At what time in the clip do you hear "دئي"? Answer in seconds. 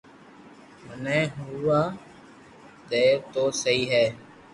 2.89-3.09